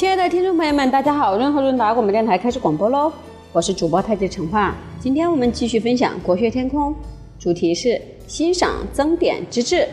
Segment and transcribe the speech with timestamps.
[0.00, 1.36] 亲爱的听众朋友们，大家好！
[1.36, 3.12] 润和润达广播电台开始广播喽，
[3.52, 4.74] 我是主播太极陈化。
[4.98, 6.94] 今天我们继续分享国学天空，
[7.38, 9.86] 主题是欣赏曾点之志。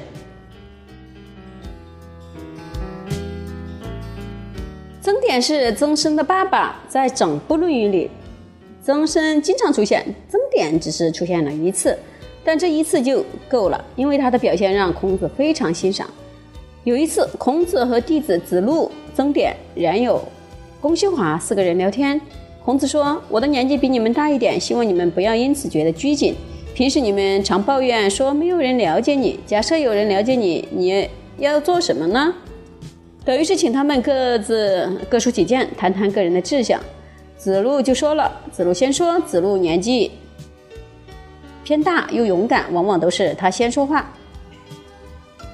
[5.01, 8.09] 曾点是曾参的爸爸，在整部《论语》里，
[8.81, 11.99] 曾参经常出现，曾点只是出现了一次，
[12.45, 16.09] 但这一次就够了，因为他的表现让孔子非常欣赏。
[16.87, 20.23] 有一次，孔子和弟子子路、曾点、冉有、
[20.79, 22.17] 公西华四个人聊天。
[22.63, 26.33] 孔子说：“我的年纪比你们大一点，希望你们不要因此觉得拘谨。
[26.73, 31.09] 平时你们常抱怨说没有人了解你，假设有人了解你，你
[31.39, 32.33] 要做什么呢？”
[33.25, 36.81] 等于是请他们各自各抒己见，谈谈个人的志向。
[37.35, 40.09] 子路就说了：“子路先说，子路年纪
[41.65, 44.09] 偏大又勇敢，往往都是他先说话。”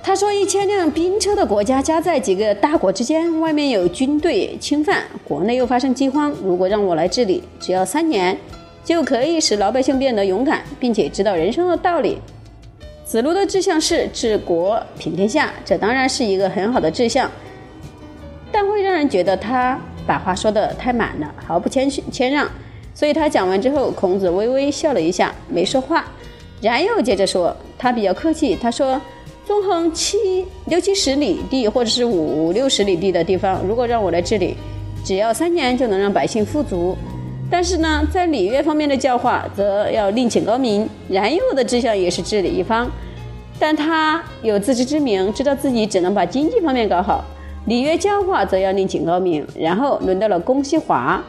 [0.06, 6.30] 他说：“一千辆兵车的国家夹在几个大国之间，外面有军队侵犯，国内又发生饥荒。
[6.44, 8.38] 如果让我来治理，只要三年，
[8.84, 12.18] 就可以使老百姓变得勇敢，并且知道人生的道理。”
[13.06, 17.32] 子路的志向是治国平天下，这当然是一个很好的志向，
[18.52, 22.46] 但会让人觉得他把话说得太满了，毫不谦虚谦让。
[22.94, 26.06] 所以他讲完之后，孔子微微笑了一下，没说话。
[26.60, 29.00] 然又接着说，他比较客气，他说。
[29.46, 34.56] 纵横七六七十里地，或者是五六十里地的地方，如果让我来治理，
[35.04, 36.96] 只要三年就能让百姓富足。
[37.52, 40.90] 但是呢，在礼乐方面的教化，则要另请高明。
[41.10, 42.90] 冉有的志向也是治理一方，
[43.60, 47.24] 但他有自知之明，知道自己只能把经济方面搞好，
[47.68, 49.46] 礼乐教化则要另请高明。
[49.60, 51.22] 然后轮到了公西华，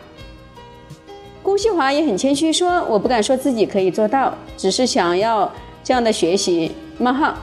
[1.42, 7.34] 公西华也很谦虚，说：“我不敢说自己可以做到，只是想要这样的学习。”冒号。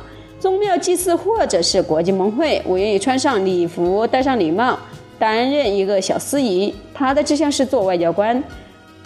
[0.42, 4.76] 宗庙祭祀或者是国际盟会，我愿意穿上礼服，戴上礼帽，
[5.20, 6.74] 担任一个小司仪。
[6.96, 8.44] 他的志向是做外交官。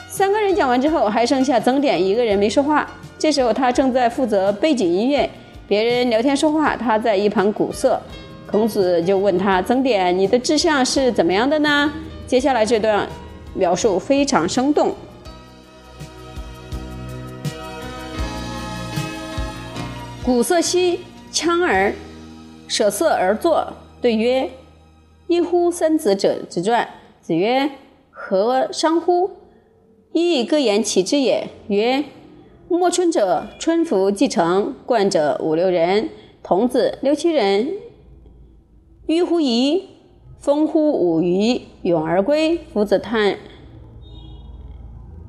[0.08, 2.89] 三个人讲完之后，还剩下曾点一个人没说话。
[3.20, 5.30] 这时候他正在负责背景音乐，
[5.67, 7.99] 别人聊天说话，他在一旁鼓瑟。
[8.49, 11.92] 孔子就问他：“曾点，你的志向是怎么样的呢？”
[12.26, 13.05] 接下来这段
[13.54, 14.95] 描述非常生动。
[20.23, 21.02] 鼓瑟兮。
[21.35, 21.93] 羌儿
[22.65, 24.49] 舍色而坐，对曰
[25.27, 26.87] ：“一乎三子者之传。”
[27.19, 27.71] 子曰
[28.09, 29.31] ：“何伤乎？”
[30.13, 31.49] 亦各言其之也。
[31.67, 32.05] 曰
[32.69, 36.09] ：“莫春者，春服既成，冠者五六人，
[36.41, 37.69] 童子六七人。
[39.07, 39.89] 迂乎夷，
[40.39, 43.37] 风乎舞于，咏而归。”夫子叹，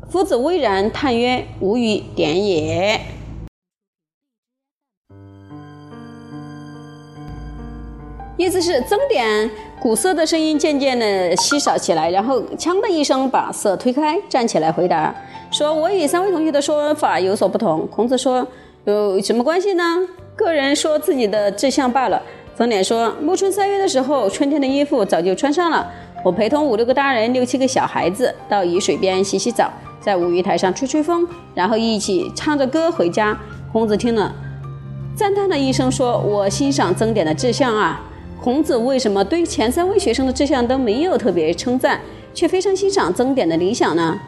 [0.08, 3.00] 夫子巍然叹曰：“吾与点也。”
[8.36, 15.14] 意思是曾点鼓瑟的声音渐渐的稀少起来，然后锵的一声把瑟推开，站起来回答
[15.50, 18.46] 说：“我与三位同学的说法有所不同。”孔子说
[18.84, 19.84] ：“有什么关系呢？
[20.34, 22.20] 个人说自己的志向罢了。”
[22.54, 25.90] 曾点说：“暮春三月的时候，春天的衣服早就穿上了。
[26.22, 29.70] 我陪同五六个大人、六七个小孩子到沂水边洗洗澡，
[30.00, 33.38] 在五鱼台上吹吹风，然后一起唱着歌回家。”
[33.72, 34.34] 孔子听了，
[35.14, 38.02] 赞叹了一声，说：“我欣赏曾点的志向啊。”
[38.40, 42.00] 孔子为什么对前三位学生的志向都没有特别称赞，
[42.32, 44.18] 却非常欣赏曾点的理想呢？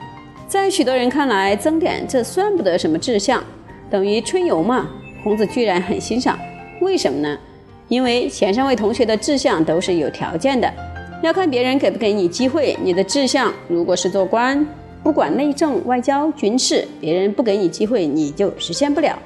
[0.48, 3.44] 在许多人看来，曾点这算不得什么志向，
[3.91, 4.88] 等于春游嘛。
[5.22, 6.38] 孔子居然很欣赏，
[6.80, 7.38] 为什么呢？
[7.88, 10.72] 因为前三位同学的志向都是有条件的，
[11.22, 12.76] 要看别人给不给你机会。
[12.82, 14.66] 你的志向如果是做官，
[15.02, 19.19] 不管内政、外交、军事，别人不给你机会，你就实现不了。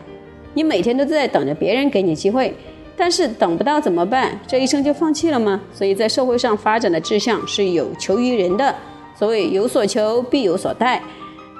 [0.54, 2.54] 你每天都在等着别人给你机会。
[2.96, 4.38] 但是等不到怎么办？
[4.46, 5.60] 这一生就放弃了吗？
[5.74, 8.74] 所以在社会上发展的志向是有求于人的。
[9.18, 11.00] 所谓有所求必有所待，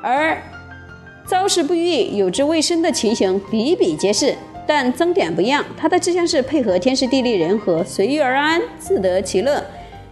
[0.03, 0.37] 而
[1.27, 4.35] 遭时不遇、有之未深的情形比比皆是。
[4.67, 9.63] 但曾点不一样，他的志向是配合天时地利人和，随遇而安，自得其乐。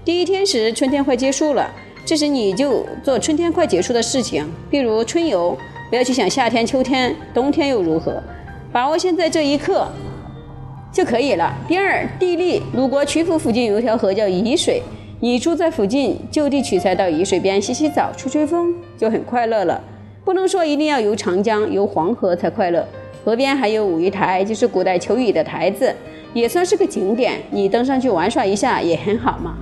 [0.04, 1.70] 第一天时，春天快结束了，
[2.04, 5.56] 这时你就做春天快结束的事情，譬如春游，
[5.88, 8.22] 不要去想夏天、秋天、冬天又如何，
[8.72, 9.88] 把握现在这一刻。
[10.92, 11.54] 就可以了。
[11.68, 14.82] 第二，地利，鲁国曲阜附近有一条河叫沂水，
[15.20, 19.80] 你住在附近，就地取材到沂水边洗洗澡、吹吹风，就很快乐了。
[20.24, 22.86] 不能说一定要游长江、游黄河才快乐。
[23.24, 25.94] 河边还有五鱼台，就是古代求雨的台子，
[26.34, 29.56] 也算是个景点，你登上去玩耍一下也很好嘛。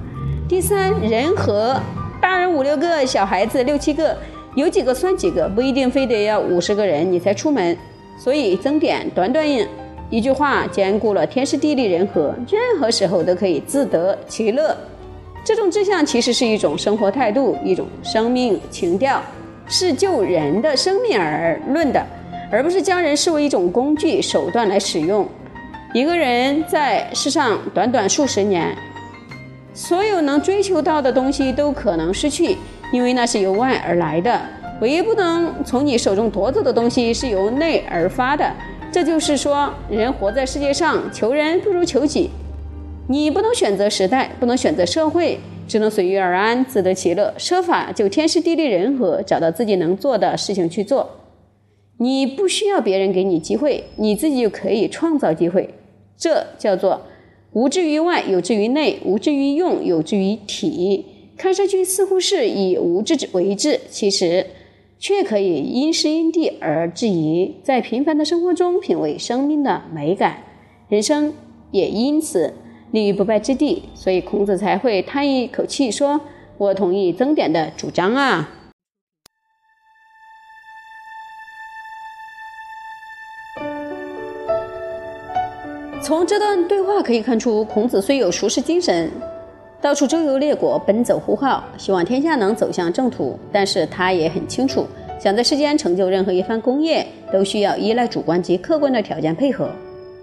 [0.49, 1.81] 第三，人和，
[2.21, 4.17] 大人五六个，小孩子六七个，
[4.55, 7.77] 有几个算几个，不一定非得要五十个人你才出门。
[8.19, 9.67] 所以增点，短短引。
[10.11, 14.77] 一句话兼顾了天时地利人和，任何时候都可以自得其乐。
[15.45, 19.23] 这种志向其实是一种生活态度，一种生命情调，
[19.67, 22.05] 是就人的生命而论的，
[22.51, 25.29] 而不是将人视为一种工具手段来使用。
[25.93, 28.77] 一个人在世上短短数十年，
[29.75, 32.57] 所有能追求到的东西都可能失去，
[32.93, 34.41] 因为那是由外而来的。
[34.81, 38.51] 唯一不能从你手中夺走的东西是由内而发的。
[38.91, 42.31] 这就是说，人活在世界上，求人不如求己。
[43.09, 45.39] 你不能选择时代，不能选择社会，
[45.69, 51.11] 只能随遇而安，自得其乐，设法就天时地利人和，找到自己能做的事情去做。
[51.99, 55.69] 你不需要别人给你机会，你自己就可以创造机会。
[56.17, 57.03] 这叫做
[57.53, 61.05] 无志于外，有志于内；无志于用，有志于体。
[61.37, 64.47] 看上去似乎是以无志为志，其实
[64.99, 70.43] 却可以因时因地而质疑，在平凡的生活中品味生命的美感，
[70.89, 71.33] 人生
[71.71, 72.55] 也因此。
[72.91, 76.19] 立于不败之地，所以孔子才会叹一口气说
[76.57, 78.49] ：“我同意曾点的主张啊。”
[86.03, 89.13] 从这段对话可以看出，孔子虽有熟识精神，
[89.81, 94.85] 到处周游列国，奔走呼号，希望天下能走向正途，但是他也很清楚，
[95.21, 99.71] 想在世间成就任何一番功业，都需要依赖主观及客观的条件配合，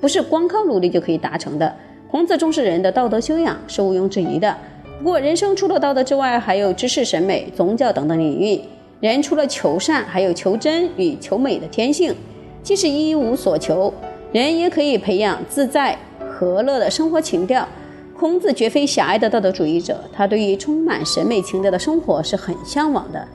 [0.02, 1.74] 不是光靠努力就可以达成的。
[2.12, 4.54] 孔子重视人的道德修养是毋庸置疑的。
[5.00, 8.60] 不过，人生除了道德之外，还有知识、审美、宗教等等领域。
[9.00, 12.14] 人除了求善，还有求真与求美的天性。
[12.62, 13.94] 即使一无所求，
[14.34, 15.98] 人也可以培养自在
[16.30, 17.66] 和乐的生活情调。
[18.18, 23.28] 孔子绝非狭隘的道德主义者，他对于充满审美情调的生活是很向往的，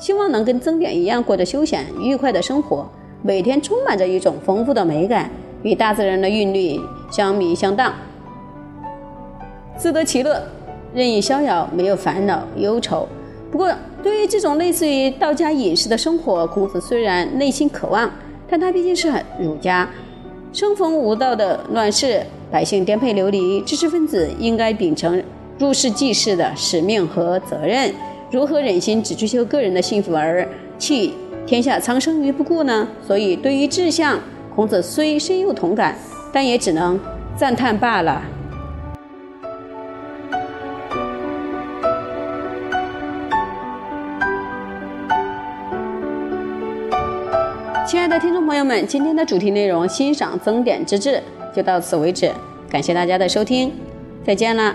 [0.00, 2.88] 希望能跟曾点一样过着休闲愉快的生活，
[3.20, 5.30] 每天充满着一种丰富的美感，
[5.62, 6.80] 与大自然的韵律
[7.10, 7.92] 相弥相当。
[9.76, 10.42] 自得其乐，
[10.94, 13.06] 任意逍遥，没有烦恼忧愁。
[13.50, 13.70] 不过，
[14.02, 18.10] 对于这种类似于道家隐士的生活，孔子虽然内心渴望，
[18.48, 19.90] 但他毕竟是儒家，
[20.54, 25.20] 生逢无道的乱世，百姓颠沛流离，知识分子应该秉承
[25.58, 27.90] 入世济世的使命和责任，
[28.30, 30.46] 如何忍心只追求个人的幸福而
[30.78, 31.14] 弃
[31.46, 32.86] 天下苍生于不顾呢？
[33.06, 34.20] 所以，对于志向，
[34.54, 35.96] 孔子虽深有同感，
[36.30, 37.00] 但也只能
[37.34, 38.22] 赞叹罢了。
[47.86, 51.22] 亲爱的听众朋友们，今天的主题内容欣赏增点之志
[51.54, 52.32] 就到此为止，
[52.70, 53.72] 感谢大家的收听，
[54.24, 54.74] 再见了。